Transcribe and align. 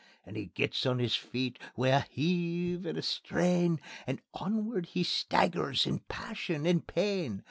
And 0.25 0.35
he 0.35 0.45
gets 0.47 0.87
on 0.87 0.97
his 0.97 1.15
feet 1.15 1.59
wi' 1.75 1.89
a 1.89 1.99
heave 2.09 2.87
and 2.87 2.97
a 2.97 3.03
strain, 3.03 3.79
And 4.07 4.19
onward 4.33 4.87
he 4.87 5.03
staggers 5.03 5.85
in 5.85 5.99
passion 5.99 6.65
and 6.65 6.87
pain. 6.87 7.39